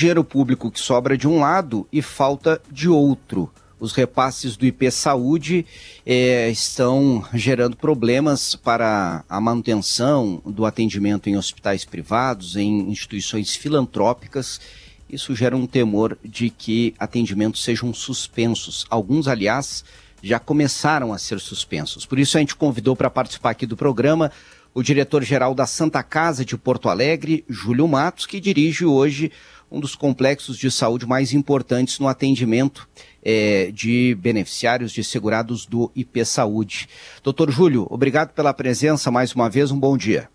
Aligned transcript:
dinheiro 0.00 0.24
público 0.24 0.70
que 0.70 0.80
sobra 0.80 1.16
de 1.16 1.28
um 1.28 1.40
lado 1.40 1.86
e 1.92 2.00
falta 2.00 2.60
de 2.72 2.88
outro. 2.88 3.50
Os 3.78 3.92
repasses 3.92 4.56
do 4.56 4.64
IP 4.64 4.90
Saúde 4.90 5.66
é, 6.06 6.48
estão 6.48 7.22
gerando 7.34 7.76
problemas 7.76 8.54
para 8.54 9.22
a 9.28 9.38
manutenção 9.40 10.40
do 10.46 10.64
atendimento 10.64 11.28
em 11.28 11.36
hospitais 11.36 11.84
privados, 11.84 12.56
em 12.56 12.90
instituições 12.90 13.54
filantrópicas. 13.54 14.58
Isso 15.06 15.34
gera 15.34 15.54
um 15.54 15.66
temor 15.66 16.16
de 16.24 16.48
que 16.48 16.94
atendimentos 16.98 17.62
sejam 17.62 17.92
suspensos. 17.92 18.86
Alguns, 18.88 19.28
aliás, 19.28 19.84
já 20.22 20.38
começaram 20.38 21.12
a 21.12 21.18
ser 21.18 21.40
suspensos. 21.40 22.06
Por 22.06 22.18
isso, 22.18 22.38
a 22.38 22.40
gente 22.40 22.56
convidou 22.56 22.96
para 22.96 23.10
participar 23.10 23.50
aqui 23.50 23.66
do 23.66 23.76
programa 23.76 24.32
o 24.72 24.82
diretor-geral 24.82 25.54
da 25.54 25.66
Santa 25.66 26.02
Casa 26.02 26.44
de 26.44 26.56
Porto 26.56 26.88
Alegre, 26.88 27.44
Júlio 27.48 27.88
Matos, 27.88 28.24
que 28.24 28.40
dirige 28.40 28.84
hoje 28.84 29.32
um 29.70 29.78
dos 29.78 29.94
complexos 29.94 30.58
de 30.58 30.70
saúde 30.70 31.06
mais 31.06 31.32
importantes 31.32 31.98
no 31.98 32.08
atendimento 32.08 32.88
é, 33.22 33.70
de 33.72 34.14
beneficiários 34.16 34.92
de 34.92 35.04
segurados 35.04 35.64
do 35.66 35.90
IP 35.94 36.24
Saúde. 36.24 36.88
Doutor 37.22 37.50
Júlio, 37.50 37.86
obrigado 37.88 38.32
pela 38.32 38.52
presença 38.52 39.10
mais 39.10 39.34
uma 39.34 39.48
vez, 39.48 39.70
um 39.70 39.78
bom 39.78 39.96
dia. 39.96 40.28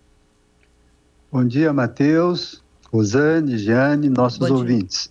Bom 1.32 1.46
dia, 1.46 1.74
Matheus, 1.74 2.64
Rosane, 2.92 3.58
Jeane, 3.58 4.10
nossos 4.10 4.40
bom 4.40 4.54
ouvintes. 4.54 5.10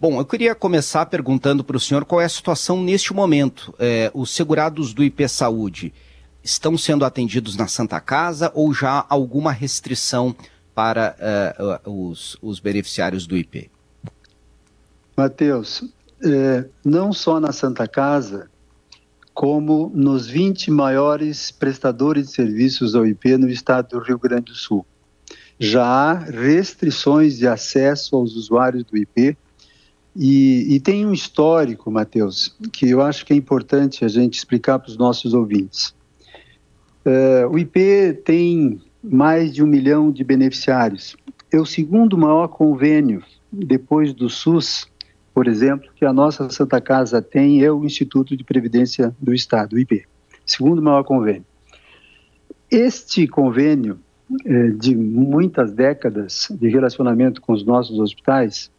Bom, 0.00 0.18
eu 0.20 0.24
queria 0.24 0.54
começar 0.54 1.04
perguntando 1.06 1.64
para 1.64 1.76
o 1.76 1.80
senhor 1.80 2.04
qual 2.04 2.20
é 2.20 2.24
a 2.24 2.28
situação 2.28 2.82
neste 2.82 3.12
momento. 3.12 3.74
É, 3.78 4.10
os 4.14 4.30
segurados 4.30 4.94
do 4.94 5.02
IP 5.02 5.28
Saúde 5.28 5.92
estão 6.42 6.78
sendo 6.78 7.04
atendidos 7.04 7.56
na 7.56 7.66
Santa 7.66 8.00
Casa 8.00 8.50
ou 8.54 8.72
já 8.72 9.04
alguma 9.08 9.50
restrição 9.50 10.34
para 10.78 11.16
uh, 11.84 11.90
os, 11.90 12.38
os 12.40 12.60
beneficiários 12.60 13.26
do 13.26 13.36
IP? 13.36 13.68
Matheus, 15.16 15.82
é, 16.22 16.66
não 16.84 17.12
só 17.12 17.40
na 17.40 17.50
Santa 17.50 17.88
Casa, 17.88 18.48
como 19.34 19.90
nos 19.92 20.28
20 20.28 20.70
maiores 20.70 21.50
prestadores 21.50 22.28
de 22.28 22.32
serviços 22.32 22.94
ao 22.94 23.04
IP 23.04 23.36
no 23.36 23.48
estado 23.48 23.88
do 23.88 23.98
Rio 23.98 24.20
Grande 24.20 24.52
do 24.52 24.54
Sul. 24.54 24.86
Já 25.58 25.84
há 25.84 26.14
restrições 26.14 27.36
de 27.36 27.48
acesso 27.48 28.14
aos 28.14 28.36
usuários 28.36 28.84
do 28.84 28.96
IP 28.96 29.36
e, 30.14 30.76
e 30.76 30.78
tem 30.78 31.04
um 31.04 31.12
histórico, 31.12 31.90
Matheus, 31.90 32.56
que 32.72 32.88
eu 32.88 33.02
acho 33.02 33.26
que 33.26 33.32
é 33.32 33.36
importante 33.36 34.04
a 34.04 34.08
gente 34.08 34.38
explicar 34.38 34.78
para 34.78 34.90
os 34.90 34.96
nossos 34.96 35.34
ouvintes. 35.34 35.92
É, 37.04 37.44
o 37.48 37.58
IP 37.58 38.22
tem 38.24 38.80
mais 39.10 39.52
de 39.52 39.62
um 39.62 39.66
milhão 39.66 40.10
de 40.10 40.22
beneficiários. 40.22 41.16
É 41.50 41.58
o 41.58 41.66
segundo 41.66 42.18
maior 42.18 42.48
convênio, 42.48 43.22
depois 43.50 44.12
do 44.12 44.28
SUS, 44.28 44.86
por 45.32 45.46
exemplo, 45.46 45.88
que 45.94 46.04
a 46.04 46.12
nossa 46.12 46.50
Santa 46.50 46.80
Casa 46.80 47.22
tem 47.22 47.62
é 47.62 47.70
o 47.70 47.84
Instituto 47.84 48.36
de 48.36 48.44
Previdência 48.44 49.14
do 49.20 49.32
Estado, 49.32 49.76
o 49.76 49.78
IP, 49.78 50.04
segundo 50.44 50.82
maior 50.82 51.04
convênio. 51.04 51.44
Este 52.70 53.26
convênio, 53.26 53.98
é, 54.44 54.68
de 54.70 54.94
muitas 54.94 55.72
décadas 55.72 56.48
de 56.50 56.68
relacionamento 56.68 57.40
com 57.40 57.52
os 57.52 57.64
nossos 57.64 57.98
hospitais, 57.98 58.70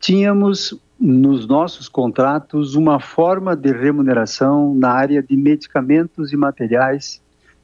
tínhamos 0.00 0.80
nos 0.98 1.46
nossos 1.46 1.88
contratos 1.88 2.74
uma 2.74 2.98
forma 2.98 3.54
de 3.54 3.72
remuneração 3.72 4.74
na 4.74 4.90
área 4.90 5.22
de 5.22 5.36
medicamentos 5.36 6.32
e 6.32 6.36
materiais, 6.36 7.22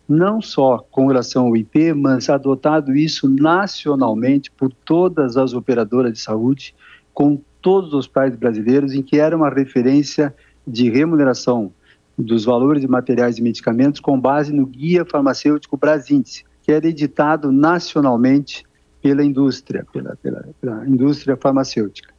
não 0.08 0.40
só 0.40 0.78
com 0.90 1.06
relação 1.06 1.46
ao 1.46 1.56
IP, 1.56 1.92
mas 1.94 2.28
adotado 2.28 2.94
isso 2.94 3.28
nacionalmente 3.28 4.50
por 4.50 4.72
todas 4.72 5.36
as 5.36 5.54
operadoras 5.54 6.12
de 6.12 6.20
saúde, 6.20 6.74
com 7.12 7.40
todos 7.62 7.88
os 7.88 7.94
hospitais 7.94 8.36
brasileiros, 8.36 8.92
em 8.92 9.02
que 9.02 9.18
era 9.18 9.36
uma 9.36 9.48
referência 9.48 10.34
de 10.66 10.90
remuneração 10.90 11.72
dos 12.16 12.44
valores 12.44 12.82
de 12.82 12.88
materiais 12.88 13.38
e 13.38 13.42
medicamentos 13.42 14.00
com 14.00 14.20
base 14.20 14.52
no 14.52 14.66
Guia 14.66 15.04
Farmacêutico 15.04 15.76
Brasíndice, 15.76 16.44
que 16.62 16.70
era 16.70 16.86
editado 16.86 17.50
nacionalmente 17.50 18.64
pela 19.02 19.24
indústria, 19.24 19.86
pela, 19.92 20.16
pela, 20.16 20.48
pela 20.60 20.86
indústria 20.86 21.36
farmacêutica. 21.36 22.14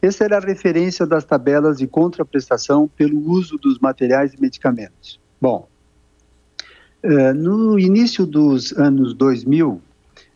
Essa 0.00 0.24
era 0.24 0.38
a 0.38 0.40
referência 0.40 1.06
das 1.06 1.24
tabelas 1.24 1.78
de 1.78 1.86
contraprestação 1.86 2.88
pelo 2.88 3.18
uso 3.30 3.56
dos 3.56 3.78
materiais 3.78 4.34
e 4.34 4.40
medicamentos. 4.40 5.20
Bom, 5.40 5.68
no 7.34 7.78
início 7.78 8.26
dos 8.26 8.72
anos 8.72 9.14
2000, 9.14 9.80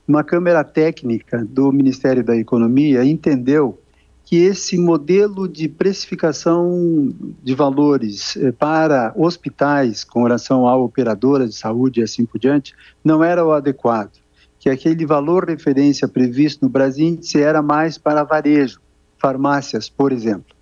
uma 0.07 0.25
Câmara 0.25 0.65
Técnica 0.65 1.45
do 1.49 1.73
Ministério 1.73 2.23
da 2.23 2.37
Economia 2.37 3.05
entendeu 3.05 3.79
que 4.25 4.37
esse 4.37 4.79
modelo 4.79 5.49
de 5.49 5.69
precificação 5.69 7.13
de 7.43 7.55
valores 7.55 8.37
eh, 8.37 8.53
para 8.53 9.13
hospitais 9.17 10.05
com 10.05 10.23
relação 10.23 10.69
a 10.69 10.77
operadoras 10.77 11.51
de 11.51 11.57
saúde 11.57 12.01
e 12.01 12.03
assim 12.05 12.25
por 12.25 12.39
diante 12.39 12.73
não 13.05 13.25
era 13.25 13.45
o 13.45 13.51
adequado, 13.51 14.13
que 14.59 14.71
aquele 14.71 15.05
valor 15.05 15.49
referência 15.49 16.07
previsto 16.07 16.65
no 16.65 16.69
Brasil 16.69 17.19
era 17.35 17.61
mais 17.61 17.99
para 17.99 18.23
varejo, 18.23 18.81
farmácias, 19.19 19.89
por 19.89 20.13
exemplo 20.13 20.60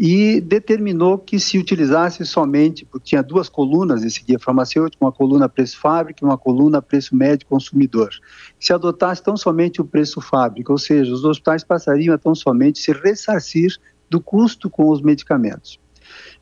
e 0.00 0.40
determinou 0.40 1.18
que 1.18 1.40
se 1.40 1.58
utilizasse 1.58 2.24
somente, 2.24 2.84
porque 2.84 3.08
tinha 3.08 3.22
duas 3.22 3.48
colunas 3.48 4.04
esse 4.04 4.22
guia 4.22 4.38
farmacêutico, 4.38 5.04
uma 5.04 5.10
coluna 5.10 5.48
preço 5.48 5.78
fábrica 5.80 6.24
e 6.24 6.28
uma 6.28 6.38
coluna 6.38 6.80
preço 6.80 7.16
médio 7.16 7.46
consumidor. 7.48 8.10
Se 8.60 8.72
adotasse 8.72 9.22
tão 9.22 9.36
somente 9.36 9.80
o 9.80 9.84
preço 9.84 10.20
fábrica, 10.20 10.70
ou 10.70 10.78
seja, 10.78 11.12
os 11.12 11.24
hospitais 11.24 11.64
passariam 11.64 12.14
a 12.14 12.18
tão 12.18 12.34
somente 12.34 12.78
se 12.78 12.92
ressarcir 12.92 13.76
do 14.08 14.20
custo 14.20 14.70
com 14.70 14.88
os 14.88 15.02
medicamentos. 15.02 15.80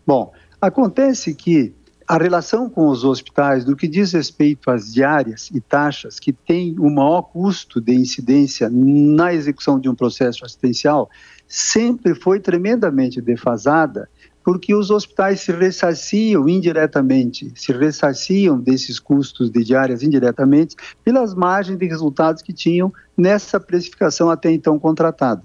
Bom, 0.06 0.32
acontece 0.60 1.34
que 1.34 1.74
a 2.08 2.18
relação 2.18 2.70
com 2.70 2.88
os 2.88 3.04
hospitais, 3.04 3.64
do 3.64 3.74
que 3.74 3.88
diz 3.88 4.12
respeito 4.12 4.70
às 4.70 4.92
diárias 4.92 5.50
e 5.52 5.60
taxas, 5.60 6.20
que 6.20 6.32
tem 6.32 6.78
o 6.78 6.88
maior 6.88 7.22
custo 7.22 7.80
de 7.80 7.94
incidência 7.94 8.70
na 8.70 9.34
execução 9.34 9.80
de 9.80 9.88
um 9.88 9.94
processo 9.94 10.44
assistencial, 10.44 11.10
sempre 11.48 12.14
foi 12.14 12.38
tremendamente 12.38 13.20
defasada, 13.20 14.08
porque 14.44 14.72
os 14.72 14.90
hospitais 14.90 15.40
se 15.40 15.50
ressarciam 15.50 16.48
indiretamente, 16.48 17.52
se 17.56 17.72
ressarciam 17.72 18.56
desses 18.56 19.00
custos 19.00 19.50
de 19.50 19.64
diárias 19.64 20.04
indiretamente 20.04 20.76
pelas 21.02 21.34
margens 21.34 21.76
de 21.76 21.86
resultados 21.86 22.40
que 22.40 22.52
tinham 22.52 22.92
nessa 23.16 23.58
precificação 23.58 24.30
até 24.30 24.52
então 24.52 24.78
contratada. 24.78 25.42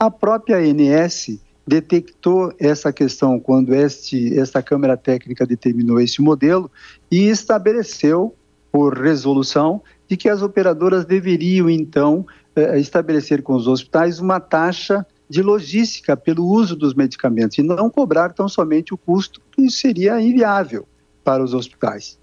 A 0.00 0.10
própria 0.10 0.56
ANS 0.56 1.38
detectou 1.68 2.52
essa 2.58 2.90
questão 2.92 3.38
quando 3.38 3.74
este, 3.74 4.38
esta 4.38 4.62
Câmara 4.62 4.96
Técnica 4.96 5.46
determinou 5.46 6.00
esse 6.00 6.22
modelo 6.22 6.70
e 7.10 7.28
estabeleceu, 7.28 8.34
por 8.72 8.98
resolução, 8.98 9.82
de 10.08 10.16
que 10.16 10.28
as 10.28 10.40
operadoras 10.40 11.04
deveriam, 11.04 11.68
então, 11.68 12.26
eh, 12.56 12.80
estabelecer 12.80 13.42
com 13.42 13.54
os 13.54 13.66
hospitais 13.66 14.18
uma 14.18 14.40
taxa 14.40 15.06
de 15.28 15.42
logística 15.42 16.16
pelo 16.16 16.46
uso 16.46 16.74
dos 16.74 16.94
medicamentos 16.94 17.58
e 17.58 17.62
não 17.62 17.90
cobrar 17.90 18.32
tão 18.32 18.48
somente 18.48 18.94
o 18.94 18.98
custo, 18.98 19.42
que 19.52 19.70
seria 19.70 20.20
inviável 20.20 20.88
para 21.22 21.44
os 21.44 21.52
hospitais. 21.52 22.18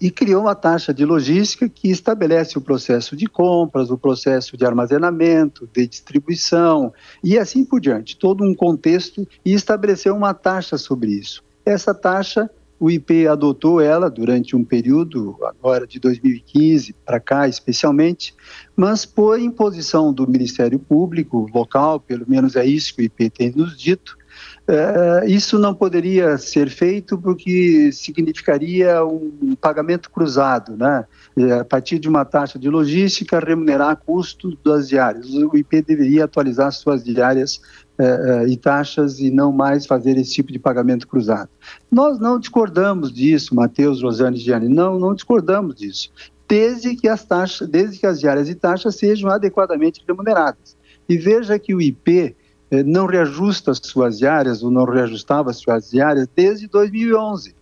E 0.00 0.10
criou 0.10 0.42
uma 0.42 0.54
taxa 0.54 0.92
de 0.92 1.04
logística 1.04 1.68
que 1.68 1.90
estabelece 1.90 2.58
o 2.58 2.60
processo 2.60 3.16
de 3.16 3.26
compras, 3.26 3.90
o 3.90 3.98
processo 3.98 4.56
de 4.56 4.66
armazenamento, 4.66 5.68
de 5.72 5.86
distribuição 5.86 6.92
e 7.22 7.38
assim 7.38 7.64
por 7.64 7.80
diante, 7.80 8.16
todo 8.16 8.44
um 8.44 8.54
contexto 8.54 9.26
e 9.44 9.52
estabeleceu 9.52 10.14
uma 10.14 10.34
taxa 10.34 10.76
sobre 10.76 11.12
isso. 11.12 11.42
Essa 11.64 11.94
taxa 11.94 12.50
o 12.78 12.90
IP 12.90 13.26
adotou 13.26 13.80
ela 13.80 14.10
durante 14.10 14.56
um 14.56 14.64
período, 14.64 15.36
agora 15.42 15.86
de 15.86 15.98
2015 15.98 16.94
para 17.04 17.20
cá 17.20 17.48
especialmente, 17.48 18.34
mas 18.76 19.06
por 19.06 19.38
imposição 19.38 20.12
do 20.12 20.28
Ministério 20.28 20.78
Público 20.78 21.48
local, 21.54 22.00
pelo 22.00 22.28
menos 22.28 22.56
é 22.56 22.66
isso 22.66 22.94
que 22.94 23.02
o 23.02 23.04
IP 23.04 23.30
tem 23.30 23.52
nos 23.52 23.78
dito, 23.78 24.18
é, 24.66 25.26
isso 25.26 25.58
não 25.58 25.74
poderia 25.74 26.38
ser 26.38 26.70
feito 26.70 27.18
porque 27.18 27.90
significaria 27.92 29.04
um 29.04 29.54
pagamento 29.60 30.10
cruzado, 30.10 30.74
né? 30.74 31.04
É, 31.36 31.52
a 31.60 31.64
partir 31.64 31.98
de 31.98 32.08
uma 32.08 32.24
taxa 32.24 32.58
de 32.58 32.70
logística, 32.70 33.38
remunerar 33.38 34.00
custos 34.06 34.56
das 34.64 34.88
diárias. 34.88 35.28
O 35.34 35.54
IP 35.56 35.82
deveria 35.82 36.24
atualizar 36.24 36.72
suas 36.72 37.04
diárias 37.04 37.60
é, 37.98 38.46
e 38.48 38.56
taxas 38.56 39.18
e 39.18 39.30
não 39.30 39.52
mais 39.52 39.84
fazer 39.84 40.16
esse 40.16 40.32
tipo 40.32 40.50
de 40.50 40.58
pagamento 40.58 41.06
cruzado. 41.06 41.50
Nós 41.92 42.18
não 42.18 42.38
discordamos 42.38 43.12
disso, 43.12 43.54
Matheus, 43.54 44.02
Rosane 44.02 44.38
e 44.38 44.40
Gianni, 44.40 44.68
não, 44.68 44.98
não 44.98 45.14
discordamos 45.14 45.74
disso, 45.74 46.10
desde 46.48 46.96
que 46.96 47.06
as 47.06 47.22
taxas, 47.22 47.68
desde 47.68 47.98
que 47.98 48.06
as 48.06 48.18
diárias 48.18 48.48
e 48.48 48.54
taxas 48.54 48.96
sejam 48.96 49.28
adequadamente 49.28 50.02
remuneradas. 50.06 50.76
E 51.06 51.18
veja 51.18 51.58
que 51.58 51.74
o 51.74 51.82
IP 51.82 52.10
eh, 52.20 52.34
não 52.82 53.06
reajusta 53.06 53.72
suas 53.74 54.18
diárias 54.18 54.62
ou 54.62 54.70
não 54.70 54.84
reajustava 54.84 55.52
suas 55.52 55.90
diárias 55.90 56.28
desde 56.34 56.66
2011. 56.66 57.54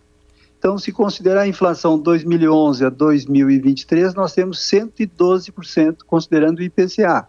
Então, 0.57 0.77
se 0.77 0.93
considerar 0.93 1.41
a 1.41 1.47
inflação 1.47 1.99
2011 1.99 2.85
a 2.85 2.89
2023, 2.89 4.13
nós 4.13 4.33
temos 4.33 4.59
112%, 4.59 5.97
considerando 6.07 6.59
o 6.59 6.63
IPCA. 6.63 7.27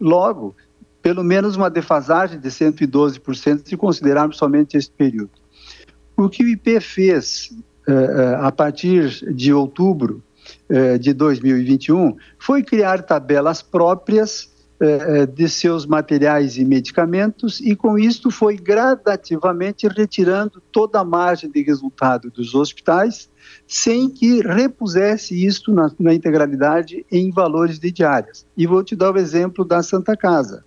Logo, 0.00 0.56
pelo 1.00 1.22
menos 1.22 1.56
uma 1.56 1.70
defasagem 1.70 2.40
de 2.40 2.48
112% 2.48 3.68
se 3.68 3.76
considerarmos 3.76 4.36
somente 4.36 4.76
esse 4.76 4.90
período. 4.90 5.30
O 6.16 6.28
que 6.28 6.44
o 6.44 6.48
IP 6.48 6.80
fez 6.80 7.50
eh, 7.86 7.92
eh, 7.92 8.36
a 8.40 8.52
partir 8.52 9.32
de 9.34 9.52
outubro 9.52 10.22
eh, 10.68 10.98
de 10.98 11.12
2021 11.12 12.16
foi 12.38 12.62
criar 12.62 13.02
tabelas 13.02 13.60
próprias 13.60 14.51
de 15.32 15.48
seus 15.48 15.86
materiais 15.86 16.56
e 16.56 16.64
medicamentos 16.64 17.60
e 17.60 17.76
com 17.76 17.98
isto 17.98 18.30
foi 18.30 18.56
gradativamente 18.56 19.86
retirando 19.86 20.60
toda 20.72 21.00
a 21.00 21.04
margem 21.04 21.50
de 21.50 21.62
resultado 21.62 22.30
dos 22.30 22.54
hospitais 22.54 23.30
sem 23.66 24.08
que 24.08 24.40
repusesse 24.40 25.46
isto 25.46 25.72
na, 25.72 25.90
na 25.98 26.12
integralidade 26.12 27.06
em 27.10 27.30
valores 27.30 27.78
de 27.78 27.92
diárias. 27.92 28.46
E 28.56 28.66
vou 28.66 28.82
te 28.82 28.96
dar 28.96 29.14
o 29.14 29.18
exemplo 29.18 29.64
da 29.64 29.82
Santa 29.82 30.16
Casa. 30.16 30.64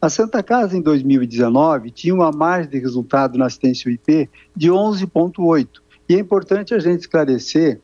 A 0.00 0.08
Santa 0.08 0.42
Casa, 0.42 0.76
em 0.76 0.80
2019, 0.80 1.90
tinha 1.90 2.14
uma 2.14 2.30
margem 2.30 2.70
de 2.70 2.78
resultado 2.78 3.36
na 3.36 3.46
assistência 3.46 3.88
UIP 3.88 4.30
de 4.54 4.68
11,8. 4.68 5.68
E 6.08 6.14
é 6.14 6.18
importante 6.18 6.72
a 6.72 6.78
gente 6.78 7.00
esclarecer, 7.00 7.80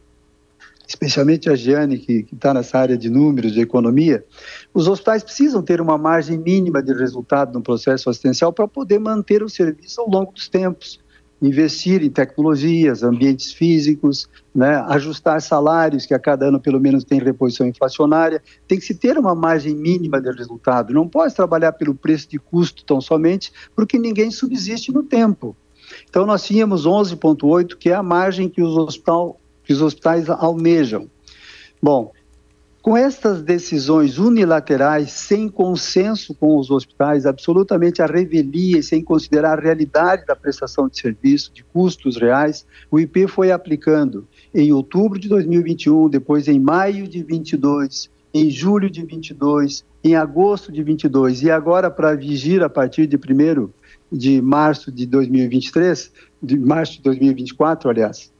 especialmente 0.86 1.48
a 1.48 1.56
Giane, 1.56 1.98
que 1.98 2.26
está 2.32 2.52
nessa 2.52 2.78
área 2.78 2.96
de 2.96 3.08
números, 3.08 3.52
de 3.52 3.60
economia, 3.60 4.24
os 4.72 4.86
hospitais 4.86 5.22
precisam 5.22 5.62
ter 5.62 5.80
uma 5.80 5.96
margem 5.96 6.38
mínima 6.38 6.82
de 6.82 6.92
resultado 6.92 7.52
no 7.52 7.62
processo 7.62 8.10
assistencial 8.10 8.52
para 8.52 8.68
poder 8.68 8.98
manter 8.98 9.42
o 9.42 9.48
serviço 9.48 10.00
ao 10.00 10.08
longo 10.08 10.32
dos 10.32 10.48
tempos 10.48 11.02
investir 11.46 12.02
em 12.02 12.10
tecnologias, 12.10 13.02
ambientes 13.02 13.52
físicos, 13.52 14.28
né, 14.54 14.76
ajustar 14.88 15.40
salários, 15.42 16.06
que 16.06 16.14
a 16.14 16.18
cada 16.18 16.46
ano 16.46 16.60
pelo 16.60 16.80
menos 16.80 17.04
tem 17.04 17.20
reposição 17.20 17.66
inflacionária, 17.66 18.42
tem 18.66 18.78
que 18.78 18.84
se 18.84 18.94
ter 18.94 19.18
uma 19.18 19.34
margem 19.34 19.74
mínima 19.74 20.20
de 20.20 20.30
resultado. 20.32 20.94
Não 20.94 21.08
pode 21.08 21.34
trabalhar 21.34 21.72
pelo 21.72 21.94
preço 21.94 22.28
de 22.28 22.38
custo 22.38 22.84
tão 22.84 23.00
somente, 23.00 23.52
porque 23.74 23.98
ninguém 23.98 24.30
subsiste 24.30 24.92
no 24.92 25.02
tempo. 25.02 25.56
Então 26.08 26.24
nós 26.24 26.44
tínhamos 26.44 26.86
11,8, 26.86 27.76
que 27.76 27.90
é 27.90 27.94
a 27.94 28.02
margem 28.02 28.48
que 28.48 28.62
os, 28.62 28.76
hospital, 28.76 29.38
que 29.64 29.72
os 29.72 29.82
hospitais 29.82 30.28
almejam. 30.28 31.08
Bom, 31.82 32.12
com 32.84 32.94
estas 32.94 33.40
decisões 33.40 34.18
unilaterais, 34.18 35.10
sem 35.10 35.48
consenso 35.48 36.34
com 36.34 36.58
os 36.58 36.70
hospitais, 36.70 37.24
absolutamente 37.24 38.02
a 38.02 38.06
revelia 38.06 38.78
e 38.78 38.82
sem 38.82 39.02
considerar 39.02 39.58
a 39.58 39.62
realidade 39.62 40.26
da 40.26 40.36
prestação 40.36 40.86
de 40.86 41.00
serviço, 41.00 41.50
de 41.54 41.64
custos 41.64 42.18
reais, 42.18 42.66
o 42.90 43.00
IP 43.00 43.26
foi 43.26 43.50
aplicando 43.50 44.28
em 44.54 44.70
outubro 44.70 45.18
de 45.18 45.30
2021, 45.30 46.10
depois 46.10 46.46
em 46.46 46.60
maio 46.60 47.08
de 47.08 47.22
22, 47.22 48.10
em 48.34 48.50
julho 48.50 48.90
de 48.90 49.02
22, 49.02 49.82
em 50.04 50.14
agosto 50.14 50.70
de 50.70 50.82
22 50.82 51.42
e 51.42 51.50
agora 51.50 51.90
para 51.90 52.14
vigir 52.14 52.62
a 52.62 52.68
partir 52.68 53.06
de 53.06 53.16
1 53.16 53.70
de 54.12 54.42
março 54.42 54.92
de 54.92 55.06
2023, 55.06 56.12
de 56.42 56.58
março 56.58 56.98
de 56.98 57.02
2024, 57.04 57.88
aliás, 57.88 58.33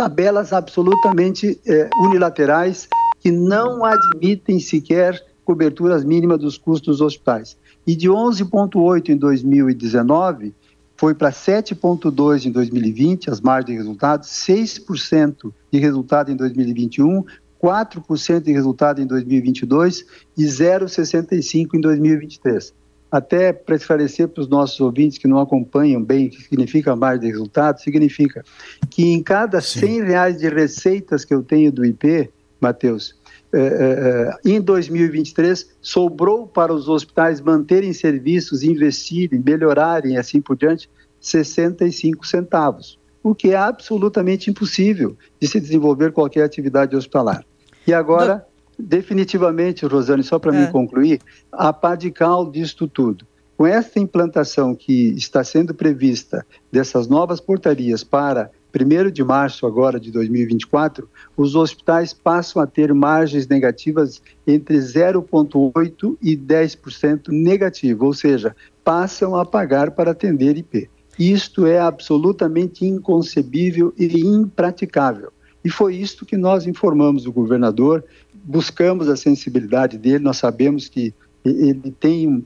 tabelas 0.00 0.50
absolutamente 0.54 1.60
eh, 1.66 1.90
unilaterais 2.00 2.88
que 3.20 3.30
não 3.30 3.84
admitem 3.84 4.58
sequer 4.58 5.22
coberturas 5.44 6.04
mínimas 6.04 6.38
dos 6.38 6.56
custos 6.56 6.96
dos 6.96 7.00
hospitais. 7.02 7.58
E 7.86 7.94
de 7.94 8.08
11,8 8.08 9.10
em 9.10 9.16
2019 9.18 10.54
foi 10.96 11.14
para 11.14 11.30
7,2 11.30 12.46
em 12.46 12.50
2020, 12.50 13.28
as 13.28 13.42
margens 13.42 13.66
de 13.66 13.76
resultado, 13.76 14.22
6% 14.22 15.52
de 15.70 15.78
resultado 15.78 16.32
em 16.32 16.36
2021, 16.36 17.22
4% 17.62 18.40
de 18.40 18.52
resultado 18.54 19.02
em 19.02 19.06
2022 19.06 20.06
e 20.34 20.44
0,65% 20.44 21.74
em 21.74 21.80
2023. 21.82 22.72
Até 23.10 23.52
para 23.52 23.74
esclarecer 23.74 24.28
para 24.28 24.40
os 24.40 24.48
nossos 24.48 24.78
ouvintes 24.80 25.18
que 25.18 25.26
não 25.26 25.40
acompanham 25.40 26.02
bem 26.02 26.26
o 26.26 26.30
que 26.30 26.42
significa 26.42 26.94
margem 26.94 27.22
de 27.22 27.32
resultado, 27.32 27.80
significa 27.80 28.44
que 28.88 29.04
em 29.04 29.22
cada 29.22 29.60
100 29.60 30.04
reais 30.04 30.38
de 30.38 30.48
receitas 30.48 31.24
que 31.24 31.34
eu 31.34 31.42
tenho 31.42 31.72
do 31.72 31.84
IP, 31.84 32.30
Matheus, 32.60 33.18
é, 33.52 33.58
é, 33.58 33.62
é, 33.62 34.48
em 34.48 34.60
2023 34.60 35.70
sobrou 35.80 36.46
para 36.46 36.72
os 36.72 36.88
hospitais 36.88 37.40
manterem 37.40 37.92
serviços, 37.92 38.62
investirem, 38.62 39.42
melhorarem 39.44 40.12
e 40.12 40.16
assim 40.16 40.40
por 40.40 40.56
diante 40.56 40.88
65 41.20 42.24
centavos, 42.26 42.98
o 43.24 43.34
que 43.34 43.50
é 43.50 43.56
absolutamente 43.56 44.48
impossível 44.50 45.16
de 45.40 45.48
se 45.48 45.58
desenvolver 45.58 46.12
qualquer 46.12 46.44
atividade 46.44 46.94
hospitalar. 46.94 47.44
E 47.86 47.92
agora. 47.92 48.46
Definitivamente, 48.80 49.86
Rosane, 49.86 50.22
só 50.22 50.38
para 50.38 50.56
é. 50.56 50.60
me 50.60 50.72
concluir, 50.72 51.20
a 51.52 51.72
Padical 51.72 52.50
disto 52.50 52.88
tudo. 52.88 53.26
Com 53.56 53.66
esta 53.66 54.00
implantação 54.00 54.74
que 54.74 55.10
está 55.16 55.44
sendo 55.44 55.74
prevista 55.74 56.46
dessas 56.72 57.06
novas 57.06 57.40
portarias 57.40 58.02
para 58.02 58.50
1 58.74 59.10
de 59.10 59.22
março 59.22 59.66
agora 59.66 60.00
de 60.00 60.10
2024, 60.10 61.08
os 61.36 61.54
hospitais 61.54 62.14
passam 62.14 62.62
a 62.62 62.66
ter 62.66 62.94
margens 62.94 63.46
negativas 63.46 64.22
entre 64.46 64.78
0,8% 64.78 66.16
e 66.22 66.36
10% 66.36 67.28
negativo, 67.28 68.06
ou 68.06 68.14
seja, 68.14 68.56
passam 68.82 69.36
a 69.36 69.44
pagar 69.44 69.90
para 69.90 70.12
atender 70.12 70.56
IP. 70.56 70.88
Isto 71.18 71.66
é 71.66 71.78
absolutamente 71.78 72.86
inconcebível 72.86 73.92
e 73.98 74.20
impraticável. 74.20 75.30
E 75.62 75.68
foi 75.68 75.96
isto 75.96 76.24
que 76.24 76.36
nós 76.36 76.66
informamos 76.66 77.26
o 77.26 77.32
governador, 77.32 78.02
buscamos 78.50 79.08
a 79.08 79.16
sensibilidade 79.16 79.96
dele, 79.96 80.24
nós 80.24 80.36
sabemos 80.36 80.88
que 80.88 81.14
ele 81.44 81.94
tem 82.00 82.44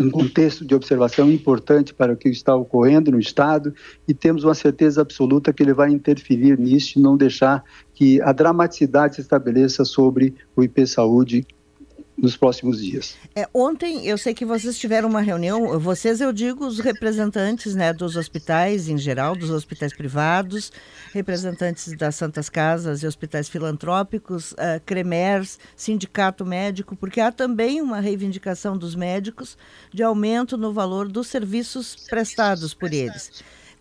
um 0.00 0.10
contexto 0.10 0.64
de 0.64 0.74
observação 0.74 1.30
importante 1.30 1.92
para 1.92 2.12
o 2.12 2.16
que 2.16 2.28
está 2.28 2.54
ocorrendo 2.54 3.10
no 3.10 3.20
Estado 3.20 3.74
e 4.08 4.14
temos 4.14 4.44
uma 4.44 4.54
certeza 4.54 5.02
absoluta 5.02 5.52
que 5.52 5.62
ele 5.62 5.72
vai 5.74 5.90
interferir 5.90 6.58
nisso 6.58 6.98
e 6.98 7.02
não 7.02 7.16
deixar 7.16 7.62
que 7.94 8.20
a 8.22 8.32
dramaticidade 8.32 9.16
se 9.16 9.20
estabeleça 9.20 9.84
sobre 9.84 10.34
o 10.54 10.62
IP 10.62 10.86
Saúde 10.86 11.46
nos 12.16 12.36
próximos 12.36 12.82
dias. 12.82 13.14
É, 13.34 13.46
ontem 13.52 14.06
eu 14.06 14.16
sei 14.16 14.32
que 14.32 14.44
vocês 14.44 14.78
tiveram 14.78 15.08
uma 15.08 15.20
reunião, 15.20 15.78
vocês 15.78 16.20
eu 16.20 16.32
digo 16.32 16.66
os 16.66 16.78
representantes 16.78 17.74
né, 17.74 17.92
dos 17.92 18.16
hospitais 18.16 18.88
em 18.88 18.96
geral, 18.96 19.36
dos 19.36 19.50
hospitais 19.50 19.94
privados, 19.94 20.72
representantes 21.12 21.94
das 21.96 22.14
Santas 22.16 22.48
Casas 22.48 23.02
e 23.02 23.06
hospitais 23.06 23.48
filantrópicos, 23.48 24.52
uh, 24.52 24.80
CREMERS, 24.86 25.58
Sindicato 25.76 26.44
Médico, 26.44 26.96
porque 26.96 27.20
há 27.20 27.30
também 27.30 27.82
uma 27.82 28.00
reivindicação 28.00 28.78
dos 28.78 28.94
médicos 28.94 29.58
de 29.92 30.02
aumento 30.02 30.56
no 30.56 30.72
valor 30.72 31.08
dos 31.08 31.26
serviços 31.26 31.96
prestados 32.08 32.72
por 32.72 32.92
eles 32.92 33.30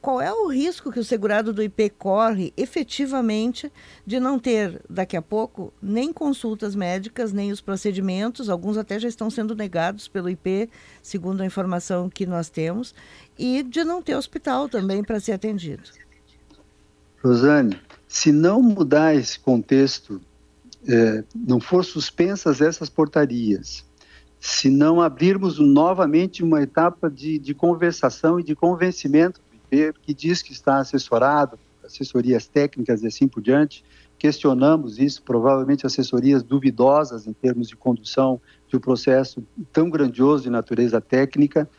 qual 0.06 0.22
é 0.22 0.32
o 0.32 0.46
risco 0.46 0.92
que 0.92 1.00
o 1.00 1.04
segurado 1.04 1.52
do 1.52 1.64
IP 1.64 1.90
corre 1.90 2.54
efetivamente 2.56 3.72
de 4.06 4.20
não 4.20 4.38
ter, 4.38 4.80
daqui 4.88 5.18
a 5.18 5.22
pouco, 5.22 5.74
nem 5.82 6.14
consultas 6.14 6.76
médicas, 6.76 7.34
nem 7.34 7.52
os 7.52 7.60
procedimentos, 7.60 8.48
alguns 8.48 8.78
até 8.78 9.00
já 9.00 9.08
estão 9.08 9.32
sendo 9.32 9.56
negados 9.56 10.08
pelo 10.08 10.30
IP, 10.30 10.70
segundo 11.02 11.42
a 11.42 11.46
informação 11.48 12.08
que 12.08 12.24
nós 12.28 12.52
temos, 12.52 12.94
e 13.36 13.64
de 13.64 13.84
não 13.84 14.00
ter 14.00 14.14
hospital 14.16 14.70
também 14.70 15.04
para 15.04 15.20
ser 15.20 15.32
atendido. 15.32 15.90
Rosane, 17.24 17.76
se 18.08 18.32
não 18.32 18.62
mudar 18.62 19.16
esse 19.16 19.40
contexto, 19.40 20.22
é, 20.88 21.24
não 21.36 21.60
for 21.60 21.84
suspensas 21.84 22.62
essas 22.62 22.92
portarias, 22.92 23.84
se 24.40 24.70
não 24.70 25.02
abrirmos 25.02 25.58
novamente 25.58 26.44
uma 26.44 26.62
etapa 26.62 27.10
de, 27.10 27.40
de 27.40 27.56
conversação 27.56 28.40
e 28.40 28.44
de 28.44 28.54
convencimento 28.54 29.42
que 30.02 30.14
diz 30.14 30.42
que 30.42 30.52
está 30.52 30.78
assessorado, 30.78 31.58
assessorias 31.84 32.48
técnicas 32.48 33.04
e 33.04 33.08
assim 33.08 33.28
por 33.28 33.42
diante. 33.42 33.84
Questionamos 34.18 34.98
isso, 34.98 35.22
provavelmente 35.24 35.86
assessorias 35.86 36.42
duvidosas 36.42 37.28
em 37.28 37.34
termos 37.34 37.68
de 37.68 37.76
condução 37.76 38.42
de 38.68 38.78
um 38.78 38.80
processo 38.80 39.44
tão 39.72 39.90
grandioso 39.90 40.44
de 40.44 40.50
natureza 40.50 41.00
técnica. 41.02 41.70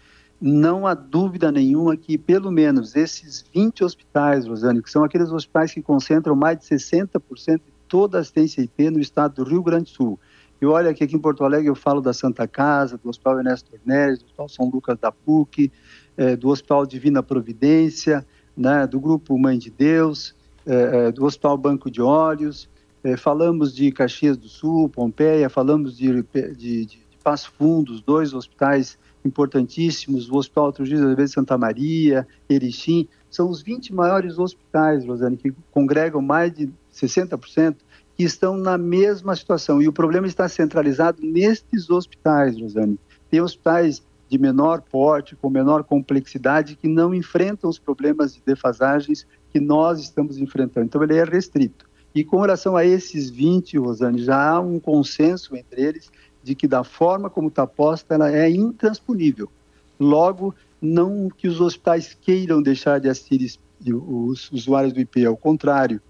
Não 0.40 0.86
há 0.86 0.92
dúvida 0.92 1.50
nenhuma 1.50 1.96
que, 1.96 2.18
pelo 2.18 2.50
menos, 2.50 2.94
esses 2.94 3.44
20 3.54 3.82
hospitais, 3.82 4.46
Rosane, 4.46 4.82
que 4.82 4.90
são 4.90 5.02
aqueles 5.02 5.30
hospitais 5.30 5.72
que 5.72 5.80
concentram 5.80 6.36
mais 6.36 6.58
de 6.58 6.66
60% 6.66 7.54
de 7.54 7.72
toda 7.88 8.18
a 8.18 8.20
assistência 8.20 8.60
IP 8.60 8.90
no 8.90 9.00
estado 9.00 9.42
do 9.42 9.48
Rio 9.48 9.62
Grande 9.62 9.84
do 9.84 9.90
Sul. 9.90 10.20
E 10.60 10.66
olha 10.66 10.92
que 10.94 11.04
aqui 11.04 11.16
em 11.16 11.18
Porto 11.18 11.44
Alegre 11.44 11.68
eu 11.68 11.74
falo 11.74 12.00
da 12.00 12.12
Santa 12.12 12.46
Casa, 12.48 12.98
do 12.98 13.08
Hospital 13.08 13.38
Ernesto 13.38 13.70
Tornelles, 13.70 14.18
do 14.18 14.24
Hospital 14.26 14.48
São 14.48 14.68
Lucas 14.68 14.98
da 14.98 15.12
PUC, 15.12 15.70
é, 16.16 16.36
do 16.36 16.48
Hospital 16.48 16.86
Divina 16.86 17.22
Providência, 17.22 18.26
né, 18.56 18.86
do 18.86 18.98
Grupo 18.98 19.38
Mãe 19.38 19.58
de 19.58 19.70
Deus, 19.70 20.34
é, 20.66 21.08
é 21.08 21.12
do 21.12 21.24
Hospital 21.24 21.56
Banco 21.58 21.90
de 21.90 22.00
Olhos, 22.00 22.68
é, 23.04 23.16
falamos 23.16 23.74
de 23.74 23.92
Caxias 23.92 24.36
do 24.36 24.48
Sul, 24.48 24.88
Pompeia, 24.88 25.48
falamos 25.48 25.96
de, 25.96 26.24
de, 26.56 26.86
de, 26.86 26.98
Passo 27.22 27.52
Fundo, 27.52 27.92
os 27.92 28.00
dois 28.00 28.32
hospitais 28.32 28.98
importantíssimos, 29.24 30.30
o 30.30 30.36
Hospital 30.36 30.72
Trujillo 30.72 31.14
de 31.14 31.28
Santa 31.28 31.58
Maria, 31.58 32.26
Erechim, 32.48 33.08
são 33.30 33.50
os 33.50 33.60
20 33.60 33.92
maiores 33.92 34.38
hospitais, 34.38 35.04
Rosane, 35.04 35.36
que 35.36 35.52
congregam 35.70 36.22
mais 36.22 36.52
de 36.52 36.70
60% 36.94 37.76
que 38.16 38.24
estão 38.24 38.56
na 38.56 38.78
mesma 38.78 39.36
situação. 39.36 39.82
E 39.82 39.88
o 39.88 39.92
problema 39.92 40.26
está 40.26 40.48
centralizado 40.48 41.18
nestes 41.22 41.90
hospitais, 41.90 42.58
Rosane. 42.60 42.98
Tem 43.30 43.40
hospitais 43.40 44.02
de 44.28 44.38
menor 44.38 44.80
porte, 44.82 45.36
com 45.36 45.48
menor 45.48 45.84
complexidade, 45.84 46.76
que 46.76 46.88
não 46.88 47.14
enfrentam 47.14 47.70
os 47.70 47.78
problemas 47.78 48.34
de 48.34 48.42
defasagens 48.44 49.26
que 49.52 49.60
nós 49.60 50.00
estamos 50.00 50.38
enfrentando. 50.38 50.86
Então, 50.86 51.02
ele 51.02 51.16
é 51.16 51.24
restrito. 51.24 51.88
E 52.14 52.24
com 52.24 52.40
relação 52.40 52.76
a 52.76 52.84
esses 52.84 53.28
20, 53.30 53.78
Rosane, 53.78 54.22
já 54.22 54.50
há 54.50 54.60
um 54.60 54.80
consenso 54.80 55.54
entre 55.54 55.82
eles 55.82 56.10
de 56.42 56.54
que, 56.54 56.66
da 56.66 56.82
forma 56.82 57.28
como 57.28 57.48
está 57.48 57.66
posta, 57.66 58.14
ela 58.14 58.30
é 58.30 58.50
intransponível. 58.50 59.50
Logo, 59.98 60.54
não 60.80 61.28
que 61.28 61.48
os 61.48 61.60
hospitais 61.60 62.16
queiram 62.20 62.62
deixar 62.62 63.00
de 63.00 63.08
assistir 63.08 63.58
os 63.90 64.50
usuários 64.50 64.92
do 64.92 65.00
IP, 65.00 65.26
ao 65.26 65.36
contrário, 65.36 66.00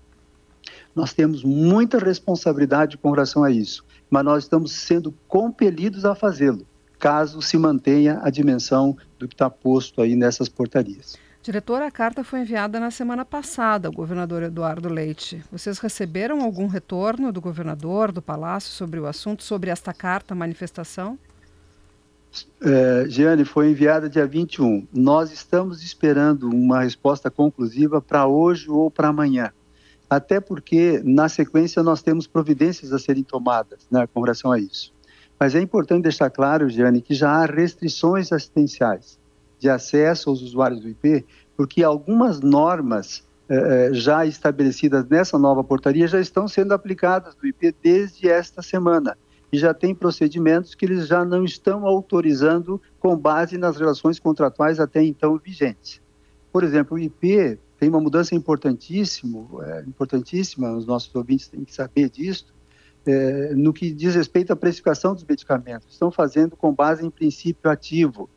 nós 0.95 1.13
temos 1.13 1.43
muita 1.43 1.99
responsabilidade 1.99 2.97
com 2.97 3.11
relação 3.11 3.45
a 3.45 3.51
isso, 3.51 3.85
mas 4.09 4.25
nós 4.25 4.45
estamos 4.45 4.73
sendo 4.73 5.13
compelidos 5.29 6.05
a 6.05 6.15
fazê-lo, 6.15 6.67
caso 6.99 7.41
se 7.43 7.59
mantenha 7.59 8.21
a 8.23 8.31
dimensão 8.31 8.97
do 9.19 9.29
que 9.29 9.35
está 9.35 9.49
posto 9.51 10.01
aí 10.01 10.17
nessas 10.17 10.49
portarias. 10.49 11.17
Diretor, 11.47 11.81
a 11.81 11.93
carta 11.93 12.25
foi 12.25 12.41
enviada 12.41 12.81
na 12.81 12.91
semana 12.91 13.25
passada 13.25 13.87
ao 13.87 13.95
governador 13.95 14.43
Eduardo 14.43 14.89
Leite. 14.89 15.45
Vocês 15.53 15.79
receberam 15.79 16.43
algum 16.43 16.67
retorno 16.67 17.31
do 17.31 17.41
governador, 17.41 18.11
do 18.11 18.21
Palácio, 18.21 18.71
sobre 18.71 18.99
o 18.99 19.07
assunto, 19.07 19.45
sobre 19.45 19.71
esta 19.71 19.95
carta, 19.95 20.35
manifestação? 20.35 21.17
É, 22.61 23.05
Giane, 23.09 23.45
foi 23.45 23.71
enviada 23.71 24.11
dia 24.11 24.27
21. 24.27 24.89
Nós 24.93 25.31
estamos 25.31 25.85
esperando 25.85 26.49
uma 26.51 26.83
resposta 26.83 27.31
conclusiva 27.31 28.03
para 28.03 28.27
hoje 28.27 28.69
ou 28.69 28.91
para 28.91 29.07
amanhã. 29.07 29.53
Até 30.11 30.41
porque, 30.41 31.01
na 31.05 31.29
sequência, 31.29 31.81
nós 31.81 32.03
temos 32.03 32.27
providências 32.27 32.93
a 32.93 32.99
serem 32.99 33.23
tomadas 33.23 33.87
né, 33.89 34.05
com 34.13 34.21
relação 34.21 34.51
a 34.51 34.59
isso. 34.59 34.93
Mas 35.39 35.55
é 35.55 35.61
importante 35.61 36.03
deixar 36.03 36.31
claro, 36.31 36.69
Giane, 36.69 37.03
que 37.03 37.15
já 37.15 37.31
há 37.31 37.47
restrições 37.47 38.33
assistenciais 38.33 39.19
de 39.59 39.69
acesso 39.69 40.31
aos 40.31 40.43
usuários 40.43 40.81
do 40.81 40.89
IP, 40.89 41.25
porque 41.57 41.83
algumas 41.83 42.41
normas 42.41 43.25
eh, 43.49 43.55
eh, 43.89 43.95
já 43.95 44.27
estabelecidas 44.27 45.07
nessa 45.07 45.39
nova 45.39 45.63
portaria 45.63 46.07
já 46.07 46.21
estão 46.21 46.49
sendo 46.49 46.73
aplicadas 46.73 47.35
do 47.35 47.47
IP 47.47 47.75
desde 47.83 48.29
esta 48.29 48.61
semana. 48.63 49.17
E 49.53 49.59
já 49.59 49.73
tem 49.73 49.95
procedimentos 49.95 50.75
que 50.75 50.85
eles 50.85 51.07
já 51.07 51.25
não 51.25 51.45
estão 51.45 51.87
autorizando 51.87 52.81
com 52.99 53.17
base 53.17 53.57
nas 53.57 53.77
relações 53.77 54.19
contratuais 54.19 54.81
até 54.81 55.03
então 55.03 55.39
vigentes. 55.39 56.01
Por 56.53 56.65
exemplo, 56.65 56.97
o 56.97 56.99
IP 56.99 57.59
tem 57.79 57.89
uma 57.89 58.01
mudança 58.01 58.35
importantíssima, 58.35 59.47
é, 59.63 59.85
importantíssima, 59.87 60.73
os 60.73 60.87
nossos 60.87 61.15
ouvintes 61.15 61.47
têm 61.49 61.65
que 61.65 61.75
saber 61.75 62.11
disso, 62.11 62.47
é, 63.07 63.55
no 63.55 63.73
que 63.73 63.93
diz 63.93 64.15
respeito 64.15 64.53
à 64.53 64.57
precificação 64.57 65.15
dos 65.15 65.25
medicamentos. 65.25 65.93
Estão 65.93 66.11
fazendo 66.11 66.57
com 66.57 66.75
base 66.75 67.05
em 67.05 67.11
princípio 67.11 67.71
ativo 67.71 68.29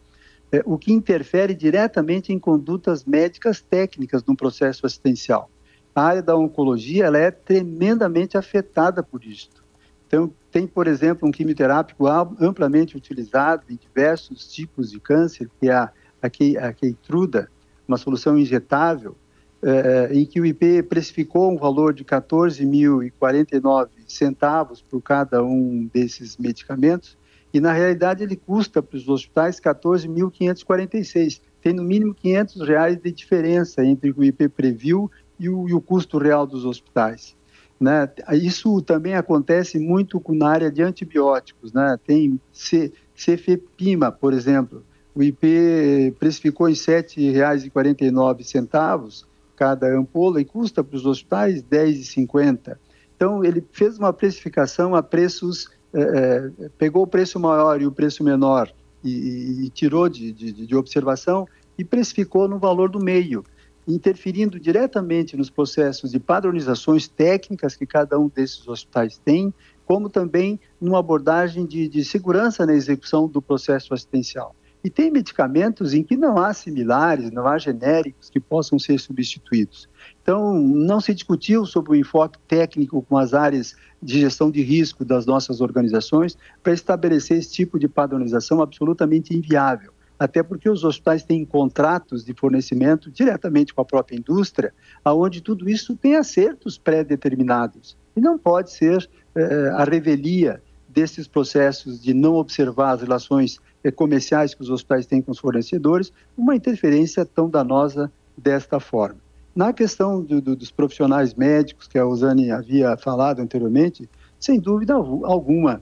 é, 0.51 0.61
o 0.65 0.77
que 0.77 0.91
interfere 0.91 1.53
diretamente 1.53 2.33
em 2.33 2.39
condutas 2.39 3.03
médicas 3.05 3.61
técnicas 3.61 4.23
no 4.23 4.35
processo 4.35 4.85
assistencial. 4.85 5.49
A 5.93 6.03
área 6.03 6.21
da 6.21 6.35
oncologia 6.35 7.05
ela 7.05 7.17
é 7.17 7.31
tremendamente 7.31 8.37
afetada 8.37 9.03
por 9.03 9.23
isto. 9.23 9.63
Então, 10.07 10.33
tem, 10.51 10.65
por 10.65 10.87
exemplo, 10.87 11.27
um 11.27 11.31
quimioterápico 11.31 12.07
amplamente 12.07 12.97
utilizado 12.97 13.63
em 13.69 13.75
diversos 13.75 14.47
tipos 14.47 14.89
de 14.89 14.99
câncer, 14.99 15.49
que 15.59 15.69
é 15.69 15.73
a, 15.73 15.91
a, 16.21 16.67
a 16.67 16.73
Keytruda, 16.73 17.49
uma 17.87 17.97
solução 17.97 18.37
injetável, 18.37 19.15
é, 19.61 20.09
em 20.13 20.25
que 20.25 20.39
o 20.39 20.45
IP 20.45 20.83
precificou 20.83 21.51
um 21.51 21.57
valor 21.57 21.93
de 21.93 22.05
14.049 22.05 23.89
centavos 24.07 24.81
por 24.81 25.01
cada 25.01 25.43
um 25.43 25.89
desses 25.93 26.37
medicamentos, 26.37 27.17
e 27.53 27.59
na 27.59 27.73
realidade 27.73 28.23
ele 28.23 28.35
custa 28.35 28.81
para 28.81 28.95
os 28.95 29.09
hospitais 29.09 29.59
14.546. 29.59 31.41
Tem 31.61 31.73
no 31.73 31.83
mínimo 31.83 32.13
500 32.13 32.67
reais 32.67 32.97
de 32.97 33.11
diferença 33.11 33.83
entre 33.83 34.11
o 34.11 34.13
que 34.13 34.19
o 34.19 34.23
IP 34.23 34.49
previu 34.49 35.11
e 35.39 35.49
o, 35.49 35.67
e 35.67 35.73
o 35.73 35.81
custo 35.81 36.17
real 36.17 36.45
dos 36.45 36.63
hospitais. 36.63 37.35
Né? 37.79 38.07
Isso 38.33 38.81
também 38.81 39.15
acontece 39.15 39.79
muito 39.79 40.21
na 40.29 40.49
área 40.49 40.71
de 40.71 40.83
antibióticos. 40.83 41.73
Né? 41.73 41.97
Tem 42.05 42.39
C, 42.53 42.93
Cefepima, 43.15 44.11
por 44.11 44.33
exemplo. 44.33 44.83
O 45.15 45.23
IP 45.23 46.15
precificou 46.19 46.69
em 46.69 46.73
R$ 46.73 46.77
7,49 46.77 49.23
cada 49.59 49.93
ampola 49.93 50.39
e 50.39 50.45
custa 50.45 50.81
para 50.81 50.95
os 50.95 51.05
hospitais 51.05 51.57
R$ 51.69 51.85
10,50. 51.85 52.77
Então, 53.13 53.43
ele 53.43 53.61
fez 53.73 53.99
uma 53.99 54.13
precificação 54.13 54.95
a 54.95 55.03
preços 55.03 55.67
é, 55.91 56.01
é, 56.01 56.69
pegou 56.77 57.03
o 57.03 57.07
preço 57.07 57.39
maior 57.39 57.81
e 57.81 57.87
o 57.87 57.91
preço 57.91 58.23
menor 58.23 58.71
e, 59.03 59.65
e 59.65 59.69
tirou 59.71 60.07
de, 60.07 60.31
de, 60.31 60.51
de, 60.51 60.75
observação 60.75 61.47
e 61.79 61.83
precificou 61.83 62.47
no 62.47 62.59
valor 62.59 62.89
do 62.89 62.99
meio, 62.99 63.43
interferindo 63.87 64.59
diretamente 64.59 65.35
nos 65.35 65.49
processos 65.49 66.11
de 66.11 66.19
padronizações 66.19 67.07
técnicas 67.07 67.75
que 67.75 67.87
cada 67.87 68.19
um 68.19 68.29
desses 68.29 68.67
hospitais 68.67 69.17
tem, 69.17 69.51
como 69.83 70.09
também 70.09 70.59
numa 70.79 70.99
abordagem 70.99 71.65
de, 71.65 71.87
de 71.87 72.05
segurança 72.05 72.67
na 72.67 72.73
execução 72.75 73.27
do 73.27 73.41
processo 73.41 73.91
assistencial. 73.91 74.55
E 74.83 74.89
tem 74.89 75.11
medicamentos 75.11 75.93
em 75.93 76.03
que 76.03 76.15
não 76.15 76.37
há 76.37 76.53
similares, 76.53 77.31
não 77.31 77.45
há 77.45 77.57
genéricos 77.57 78.29
que 78.29 78.39
possam 78.39 78.79
ser 78.79 78.97
substituídos. 78.97 79.89
Então, 80.21 80.53
não 80.53 81.01
se 81.01 81.13
discutiu 81.13 81.65
sobre 81.65 81.91
o 81.91 81.95
enfoque 81.95 82.39
técnico 82.47 83.01
com 83.01 83.17
as 83.17 83.33
áreas 83.33 83.75
de 84.01 84.21
gestão 84.21 84.49
de 84.49 84.61
risco 84.61 85.03
das 85.03 85.25
nossas 85.25 85.59
organizações 85.59 86.37
para 86.63 86.71
estabelecer 86.71 87.39
esse 87.39 87.51
tipo 87.51 87.77
de 87.77 87.89
padronização 87.89 88.61
absolutamente 88.61 89.35
inviável. 89.35 89.91
Até 90.17 90.43
porque 90.43 90.69
os 90.69 90.83
hospitais 90.83 91.23
têm 91.23 91.45
contratos 91.45 92.23
de 92.23 92.33
fornecimento 92.33 93.09
diretamente 93.09 93.73
com 93.73 93.81
a 93.81 93.85
própria 93.85 94.17
indústria, 94.17 94.73
aonde 95.03 95.41
tudo 95.41 95.69
isso 95.69 95.95
tem 95.95 96.15
acertos 96.15 96.77
pré-determinados. 96.77 97.97
E 98.15 98.21
não 98.21 98.37
pode 98.37 98.71
ser 98.71 99.09
eh, 99.35 99.71
a 99.73 99.83
revelia 99.83 100.61
desses 100.89 101.27
processos 101.27 102.01
de 102.01 102.13
não 102.13 102.35
observar 102.35 102.91
as 102.91 103.01
relações 103.01 103.59
comerciais 103.95 104.53
que 104.53 104.61
os 104.61 104.69
hospitais 104.69 105.05
têm 105.05 105.21
com 105.21 105.31
os 105.31 105.39
fornecedores, 105.39 106.11
uma 106.37 106.55
interferência 106.55 107.25
tão 107.25 107.49
danosa 107.49 108.11
desta 108.37 108.79
forma. 108.79 109.19
Na 109.55 109.73
questão 109.73 110.23
do, 110.23 110.41
do, 110.41 110.55
dos 110.55 110.71
profissionais 110.71 111.33
médicos, 111.33 111.87
que 111.87 111.97
a 111.97 112.03
Rosane 112.03 112.51
havia 112.51 112.95
falado 112.97 113.41
anteriormente, 113.41 114.09
sem 114.39 114.59
dúvida 114.59 114.93
alguma, 114.93 115.81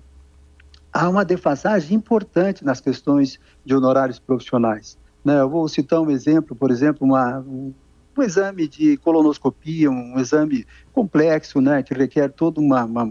há 0.91 1.07
uma 1.09 1.23
defasagem 1.23 1.95
importante 1.95 2.65
nas 2.65 2.81
questões 2.81 3.39
de 3.63 3.75
honorários 3.75 4.19
profissionais. 4.19 4.97
Né? 5.23 5.39
Eu 5.39 5.49
vou 5.49 5.67
citar 5.67 6.01
um 6.01 6.09
exemplo, 6.09 6.55
por 6.55 6.71
exemplo, 6.71 7.05
uma, 7.05 7.39
um, 7.39 7.73
um, 8.17 8.23
exame 8.23 8.67
de 8.67 8.97
colonoscopia, 8.97 9.91
um 9.91 10.17
exame 10.17 10.65
complexo, 10.93 11.61
né, 11.61 11.83
que 11.83 11.93
requer 11.93 12.31
todo 12.31 12.59
uma, 12.59 12.83
uma, 12.85 13.03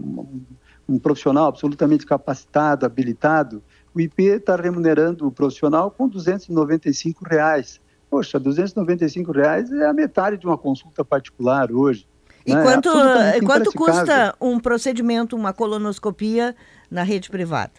um 0.89 0.99
profissional 0.99 1.47
absolutamente 1.47 2.05
capacitado, 2.05 2.85
habilitado. 2.85 3.61
O 3.97 3.99
IP 3.99 4.25
está 4.25 4.55
remunerando 4.55 5.25
o 5.25 5.31
profissional 5.31 5.89
com 5.89 6.07
295 6.07 7.25
reais. 7.27 7.81
Poxa, 8.07 8.39
295 8.39 9.31
reais 9.31 9.71
é 9.71 9.87
a 9.87 9.91
metade 9.93 10.37
de 10.37 10.45
uma 10.45 10.55
consulta 10.55 11.03
particular 11.03 11.71
hoje. 11.71 12.07
E 12.45 12.53
né? 12.53 12.61
quanto, 12.61 12.89
é 12.89 13.41
quanto 13.41 13.71
custa 13.71 14.35
um 14.39 14.59
procedimento, 14.59 15.35
uma 15.35 15.51
colonoscopia 15.51 16.55
na 16.91 17.01
rede 17.01 17.31
privada? 17.31 17.71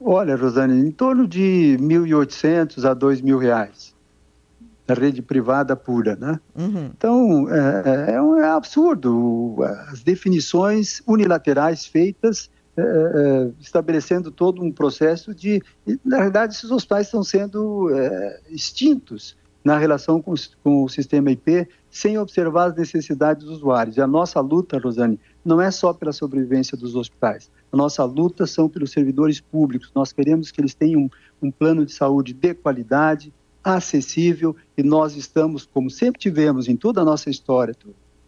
Olha, 0.00 0.34
Rosane, 0.34 0.80
em 0.80 0.90
torno 0.90 1.28
de 1.28 1.76
1.800 1.78 2.90
a 2.90 2.96
2.000 2.96 3.38
reais. 3.38 3.94
Na 4.88 4.94
rede 4.94 5.20
privada 5.20 5.76
pura, 5.76 6.16
né? 6.16 6.40
Uhum. 6.54 6.90
Então, 6.96 7.46
é, 7.50 8.14
é, 8.14 8.22
um, 8.22 8.38
é 8.38 8.48
absurdo 8.48 9.56
as 9.90 10.02
definições 10.02 11.02
unilaterais 11.06 11.84
feitas 11.84 12.48
é, 12.76 13.50
estabelecendo 13.58 14.30
todo 14.30 14.62
um 14.62 14.70
processo 14.70 15.34
de. 15.34 15.62
Na 16.04 16.18
verdade, 16.18 16.54
esses 16.54 16.70
hospitais 16.70 17.06
estão 17.06 17.22
sendo 17.22 17.90
é, 17.94 18.40
extintos 18.50 19.36
na 19.64 19.76
relação 19.78 20.22
com, 20.22 20.32
com, 20.62 20.84
o 20.84 20.88
sistema 20.88 21.30
IP, 21.32 21.66
sem 21.90 22.16
observar 22.18 22.66
as 22.66 22.76
necessidades 22.76 23.44
dos 23.44 23.56
usuários. 23.56 23.96
E 23.96 24.00
a 24.00 24.06
nossa 24.06 24.40
luta, 24.40 24.78
Rosane, 24.78 25.18
não 25.44 25.60
é 25.60 25.72
só 25.72 25.92
pela 25.92 26.12
sobrevivência 26.12 26.76
dos 26.76 26.94
hospitais. 26.94 27.50
A 27.72 27.76
nossa 27.76 28.04
luta 28.04 28.46
são 28.46 28.68
pelos 28.68 28.92
servidores 28.92 29.40
públicos. 29.40 29.90
Nós 29.92 30.12
queremos 30.12 30.52
que 30.52 30.60
eles 30.60 30.72
tenham 30.72 31.00
um, 31.00 31.10
um 31.48 31.50
plano 31.50 31.84
de 31.84 31.92
saúde 31.92 32.32
de 32.32 32.54
qualidade, 32.54 33.32
acessível, 33.64 34.54
e 34.78 34.84
nós 34.84 35.16
estamos, 35.16 35.66
como 35.66 35.90
sempre 35.90 36.20
tivemos 36.20 36.68
em 36.68 36.76
toda 36.76 37.00
a 37.00 37.04
nossa 37.04 37.28
história, 37.28 37.74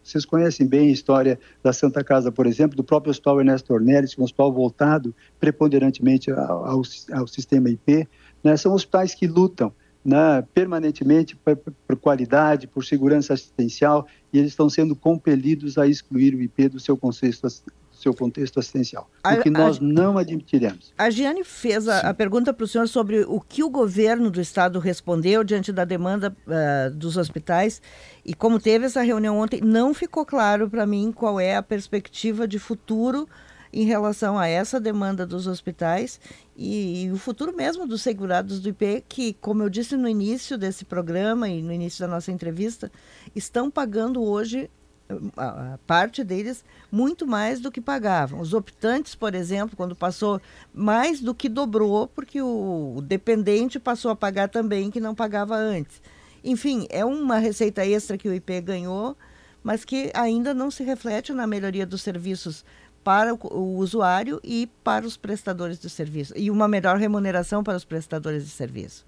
vocês 0.03 0.25
conhecem 0.25 0.67
bem 0.67 0.89
a 0.89 0.91
história 0.91 1.39
da 1.63 1.73
Santa 1.73 2.03
Casa, 2.03 2.31
por 2.31 2.45
exemplo, 2.45 2.75
do 2.75 2.83
próprio 2.83 3.11
Hospital 3.11 3.39
Ernesto 3.39 3.73
Ornelis, 3.73 4.15
é 4.17 4.21
um 4.21 4.23
hospital 4.23 4.51
voltado 4.51 5.13
preponderantemente 5.39 6.31
ao, 6.31 6.81
ao 7.13 7.27
sistema 7.27 7.69
IP. 7.69 8.07
Né? 8.43 8.55
São 8.57 8.73
hospitais 8.73 9.13
que 9.13 9.27
lutam 9.27 9.73
né, 10.03 10.43
permanentemente 10.53 11.35
por, 11.35 11.57
por, 11.57 11.95
qualidade, 11.97 12.67
por 12.67 12.85
segurança 12.85 13.33
assistencial, 13.33 14.07
e 14.31 14.39
eles 14.39 14.51
estão 14.51 14.69
sendo 14.69 14.95
compelidos 14.95 15.77
a 15.77 15.87
excluir 15.87 16.33
o 16.33 16.41
IP 16.41 16.69
do 16.69 16.79
seu 16.79 16.97
contexto, 16.97 17.47
seu 17.99 18.13
contexto 18.13 18.59
assistencial, 18.59 19.09
o 19.25 19.41
que 19.41 19.49
nós 19.49 19.77
a, 19.77 19.81
não 19.81 20.17
admitiremos. 20.17 20.93
A 20.97 21.09
Giane 21.09 21.43
fez 21.43 21.87
a, 21.87 22.09
a 22.09 22.13
pergunta 22.13 22.53
para 22.53 22.63
o 22.63 22.67
senhor 22.67 22.87
sobre 22.87 23.25
o 23.27 23.41
que 23.41 23.63
o 23.63 23.69
governo 23.69 24.31
do 24.31 24.39
estado 24.39 24.79
respondeu 24.79 25.43
diante 25.43 25.71
da 25.71 25.83
demanda 25.83 26.35
uh, 26.47 26.93
dos 26.95 27.17
hospitais. 27.17 27.81
E 28.25 28.33
como 28.33 28.59
teve 28.59 28.85
essa 28.85 29.01
reunião 29.01 29.37
ontem, 29.37 29.61
não 29.61 29.93
ficou 29.93 30.25
claro 30.25 30.69
para 30.69 30.85
mim 30.85 31.11
qual 31.11 31.39
é 31.39 31.55
a 31.55 31.63
perspectiva 31.63 32.47
de 32.47 32.57
futuro 32.57 33.27
em 33.71 33.85
relação 33.85 34.37
a 34.37 34.47
essa 34.47 34.79
demanda 34.79 35.25
dos 35.25 35.45
hospitais 35.45 36.19
e, 36.55 37.03
e, 37.03 37.11
o 37.11 37.17
futuro 37.17 37.55
mesmo 37.55 37.87
dos 37.87 38.01
segurados 38.01 38.59
do 38.59 38.69
IP, 38.69 39.03
que, 39.07 39.33
como 39.33 39.63
eu 39.63 39.69
disse 39.69 39.95
no 39.95 40.09
início 40.09 40.57
desse 40.57 40.83
programa 40.83 41.47
e 41.47 41.61
no 41.61 41.71
início 41.71 41.99
da 41.99 42.07
nossa 42.07 42.31
entrevista, 42.31 42.91
estão 43.35 43.69
pagando 43.69 44.21
hoje 44.23 44.69
a, 45.35 45.79
parte 45.87 46.23
deles 46.23 46.63
muito 46.91 47.25
mais 47.25 47.59
do 47.59 47.71
que 47.71 47.81
pagavam. 47.81 48.39
Os 48.39 48.53
optantes, 48.53 49.15
por 49.15 49.33
exemplo, 49.33 49.75
quando 49.75 49.95
passou 49.95 50.41
mais 50.73 51.19
do 51.19 51.33
que 51.33 51.49
dobrou, 51.49 52.07
porque 52.07 52.41
o, 52.41 52.95
o 52.97 53.01
dependente 53.01 53.79
passou 53.79 54.11
a 54.11 54.15
pagar 54.15 54.49
também 54.49 54.91
que 54.91 54.99
não 54.99 55.15
pagava 55.15 55.55
antes. 55.55 56.01
Enfim, 56.43 56.87
é 56.89 57.03
uma 57.03 57.37
receita 57.37 57.85
extra 57.85 58.17
que 58.17 58.29
o 58.29 58.33
IP 58.33 58.61
ganhou, 58.61 59.17
mas 59.63 59.83
que 59.83 60.11
ainda 60.13 60.53
não 60.53 60.71
se 60.71 60.83
reflete 60.83 61.33
na 61.33 61.45
melhoria 61.45 61.85
dos 61.85 62.01
serviços 62.01 62.63
para 63.03 63.33
o, 63.33 63.77
usuário 63.77 64.39
e 64.43 64.69
para 64.83 65.05
os 65.05 65.17
prestadores 65.17 65.79
de 65.79 65.89
serviço, 65.89 66.33
e 66.35 66.51
uma 66.51 66.67
melhor 66.67 66.97
remuneração 66.97 67.63
para 67.63 67.75
os 67.75 67.85
prestadores 67.85 68.43
de 68.43 68.49
serviço. 68.49 69.05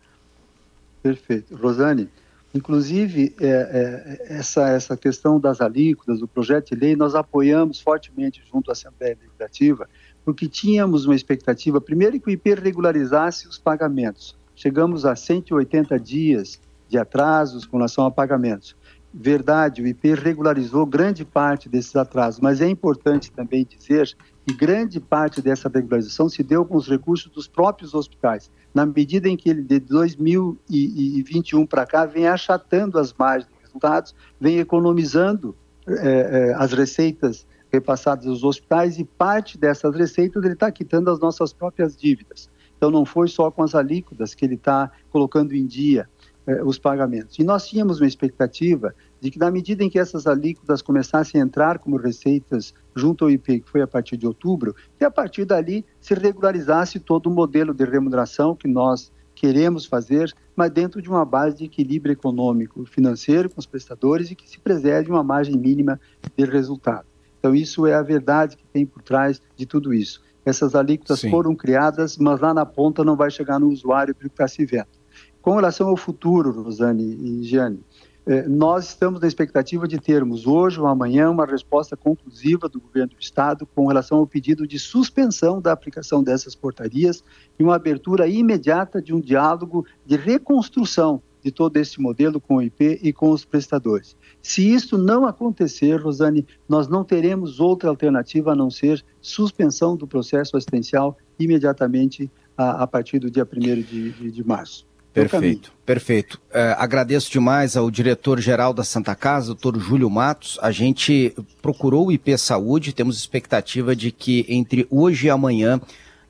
Perfeito. 1.03 1.55
Rosane, 1.55 2.10
inclusive, 2.53 3.36
é, 3.39 3.48
é, 3.48 4.36
essa, 4.36 4.67
essa 4.70 4.98
questão 4.98 5.39
das 5.39 5.62
alíquotas, 5.62 6.20
do 6.20 6.27
projeto 6.27 6.75
de 6.75 6.75
lei, 6.75 6.96
nós 6.96 7.15
apoiamos 7.15 7.79
fortemente 7.79 8.43
junto 8.51 8.70
à 8.70 8.74
Assembleia 8.74 9.17
Legislativa, 9.22 9.89
porque 10.25 10.48
tínhamos 10.48 11.05
uma 11.05 11.15
expectativa, 11.15 11.79
primeiro, 11.79 12.20
que 12.20 12.27
o 12.27 12.31
IP 12.31 12.53
regularizasse 12.55 13.48
os 13.48 13.58
pagamentos. 13.58 14.36
Chegamos 14.55 15.05
a 15.05 15.15
180 15.15 16.00
dias 16.00 16.60
de 16.88 16.98
atrasos 16.98 17.65
com 17.65 17.77
relação 17.77 18.05
a 18.05 18.12
pagamentos. 18.12 18.75
Verdade, 19.13 19.82
o 19.82 19.88
IP 19.88 20.13
regularizou 20.13 20.86
grande 20.86 21.25
parte 21.25 21.68
desses 21.68 21.94
atrasos, 21.98 22.39
mas 22.39 22.62
é 22.62 22.70
importante 22.70 23.30
também 23.30 23.65
dizer 23.65 24.15
que 24.46 24.53
grande 24.53 25.01
parte 25.01 25.41
dessa 25.41 25.68
regularização 25.68 26.30
se 26.30 26.41
deu 26.41 26.63
com 26.63 26.77
os 26.77 26.88
recursos 26.88 27.30
dos 27.30 27.46
próprios 27.46 27.94
hospitais, 27.94 28.50
na 28.74 28.86
medida 28.86 29.27
em 29.27 29.36
que 29.36 29.50
ele, 29.50 29.63
de 29.63 29.80
2021 29.80 31.65
para 31.65 31.86
cá, 31.86 32.06
vem 32.06 32.25
achatando 32.25 32.98
as 32.98 33.13
margens 33.13 33.51
de 33.51 33.60
resultados, 33.65 34.15
vem 34.39 34.60
economizando 34.60 35.58
é, 35.86 35.94
é, 35.94 36.53
as 36.53 36.72
receitas 36.72 37.46
repassadas 37.70 38.27
aos 38.27 38.44
hospitais 38.46 38.98
e 38.98 39.03
parte 39.03 39.58
dessas 39.58 39.94
receitas 39.94 40.41
ele 40.44 40.53
está 40.53 40.72
quitando 40.72 41.10
as 41.10 41.20
nossas 41.20 41.51
próprias 41.51 41.98
dívidas. 41.98 42.50
Então, 42.77 42.89
não 42.89 43.06
foi 43.06 43.27
só 43.27 43.51
com 43.51 43.62
as 43.62 43.75
alíquotas 43.75 44.34
que 44.34 44.46
ele 44.46 44.56
está 44.56 44.89
colocando 45.10 45.53
em 45.53 45.65
dia 45.65 46.10
eh, 46.48 46.64
os 46.64 46.80
pagamentos. 46.80 47.38
E 47.38 47.44
nós 47.44 47.68
tínhamos 47.68 48.02
uma 48.02 48.08
expectativa 48.08 48.96
de 49.20 49.30
que, 49.30 49.38
na 49.38 49.52
medida 49.52 49.84
em 49.84 49.90
que 49.90 50.00
essas 50.00 50.26
alíquotas 50.26 50.82
começassem 50.82 51.40
a 51.40 51.44
entrar 51.44 51.80
como 51.80 51.98
receitas 51.98 52.74
junto 52.96 53.26
ao 53.26 53.32
IP, 53.32 53.60
que 53.60 53.70
foi 53.70 53.82
a 53.82 53.88
partir 53.88 54.18
de 54.18 54.26
outubro, 54.26 54.76
que 54.98 55.06
a 55.06 55.12
partir 55.12 55.46
dali 55.46 55.86
se 56.00 56.14
regularizasse 56.14 57.00
todo 57.00 57.28
o 57.28 57.32
modelo 57.32 57.74
de 57.74 57.86
remuneração 57.86 58.56
que 58.56 58.68
nós 58.68 59.12
queremos 59.36 59.86
fazer, 59.86 60.32
mas 60.56 60.72
dentro 60.72 61.02
de 61.02 61.10
uma 61.10 61.26
base 61.26 61.58
de 61.58 61.66
equilíbrio 61.66 62.14
econômico, 62.14 62.86
financeiro 62.86 63.50
com 63.50 63.60
os 63.60 63.66
prestadores 63.66 64.32
e 64.32 64.36
que 64.36 64.50
se 64.50 64.60
preserve 64.60 65.10
uma 65.10 65.24
margem 65.24 65.58
mínima 65.58 66.00
de 66.38 66.46
resultado. 66.46 67.06
Então, 67.40 67.56
isso 67.56 67.88
é 67.88 67.96
a 67.96 68.04
verdade 68.04 68.56
que 68.56 68.66
tem 68.66 68.86
por 68.86 69.02
trás 69.02 69.42
de 69.56 69.66
tudo 69.66 69.94
isso. 69.94 70.22
Essas 70.46 70.76
alíquotas 70.76 71.20
Sim. 71.20 71.32
foram 71.32 71.56
criadas, 71.56 72.18
mas 72.18 72.40
lá 72.40 72.54
na 72.54 72.66
ponta 72.66 73.04
não 73.04 73.16
vai 73.16 73.32
chegar 73.32 73.60
no 73.60 73.70
usuário 73.70 74.14
pelo 74.14 74.30
que 74.30 74.36
está 74.36 74.48
se 74.48 74.66
vendo. 74.66 75.00
Com 75.42 75.56
relação 75.56 75.88
ao 75.88 75.98
futuro, 75.98 76.52
Rosane 76.52 77.04
e 77.04 77.44
Gianni, 77.44 77.80
eh, 78.27 78.48
nós 78.48 78.90
estamos 78.90 79.20
na 79.20 79.27
expectativa 79.27 79.88
de 79.88 79.98
termos 80.00 80.46
hoje 80.46 80.80
ou 80.80 80.86
amanhã 80.86 81.32
uma 81.32 81.48
resposta 81.48 81.98
conclusiva 81.98 82.70
do 82.70 82.80
governo 82.80 83.10
do 83.10 83.20
Estado 83.20 83.66
com 83.66 83.88
relação 83.88 84.20
ao 84.20 84.27
pedido 84.27 84.68
de 84.68 84.77
suspensão 84.77 85.60
da 85.60 85.72
aplicação 85.72 86.22
dessas 86.24 86.56
portarias 86.56 87.24
e 87.58 87.64
uma 87.64 87.75
abertura 87.75 88.27
imediata 88.27 89.01
de 89.01 89.16
um 89.16 89.20
diálogo 89.20 89.84
de 90.06 90.16
reconstrução 90.16 91.24
de 91.44 91.51
todo 91.51 91.75
esse 91.77 92.00
modelo 92.00 92.40
com 92.40 92.58
o 92.58 92.62
IP 92.62 93.00
e 93.01 93.12
com 93.12 93.32
os 93.32 93.44
prestadores. 93.44 94.16
Se 94.44 94.72
isso 94.72 94.96
não 94.96 95.25
acontecer, 95.25 95.96
Rosane, 95.96 96.46
nós 96.70 96.88
não 96.88 97.04
teremos 97.04 97.60
outra 97.60 97.90
alternativa 97.90 98.51
a 98.51 98.56
não 98.56 98.70
ser 98.70 99.04
suspensão 99.20 99.96
do 99.98 100.06
processo 100.06 100.56
assistencial 100.56 101.18
imediatamente 101.40 102.30
a, 102.56 102.84
a 102.84 102.88
partir 102.88 103.18
do 103.18 103.32
dia 103.32 103.44
1 103.44 103.60
de, 103.60 104.12
de, 104.12 104.32
de 104.32 104.44
março. 104.44 104.91
Perfeito, 105.14 105.74
perfeito. 105.86 106.36
Uh, 106.50 106.76
agradeço 106.78 107.30
demais 107.30 107.76
ao 107.76 107.92
diretor-geral 107.92 108.74
da 108.74 108.84
Santa 108.84 109.14
Casa, 109.14 109.48
doutor 109.48 109.78
Júlio 109.78 110.10
Matos. 110.10 110.58
A 110.62 110.72
gente 110.72 111.36
procurou 111.62 112.08
o 112.08 112.12
IP 112.12 112.38
Saúde, 112.38 112.94
temos 112.94 113.18
expectativa 113.18 113.94
de 113.94 114.10
que 114.12 114.46
entre 114.48 114.88
hoje 114.90 115.28
e 115.28 115.30
amanhã 115.30 115.82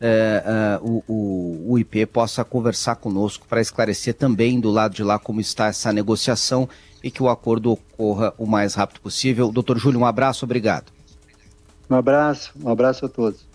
uh, 0.01 0.83
uh, 0.83 1.03
o, 1.07 1.73
o, 1.73 1.79
IP 1.79 2.07
possa 2.07 2.43
conversar 2.43 2.95
conosco 2.95 3.45
para 3.47 3.61
esclarecer 3.61 4.15
também 4.15 4.59
do 4.59 4.71
lado 4.71 4.95
de 4.95 5.03
lá 5.03 5.19
como 5.19 5.39
está 5.39 5.67
essa 5.67 5.93
negociação 5.93 6.67
e 7.03 7.11
que 7.11 7.21
o 7.21 7.29
acordo 7.29 7.71
ocorra 7.71 8.33
o 8.35 8.47
mais 8.47 8.73
rápido 8.73 8.99
possível. 8.99 9.51
Doutor 9.51 9.77
Júlio, 9.77 9.99
um 9.99 10.05
abraço, 10.05 10.43
obrigado. 10.43 10.91
Um 11.87 11.95
abraço, 11.95 12.51
um 12.63 12.69
abraço 12.69 13.05
a 13.05 13.09
todos. 13.09 13.50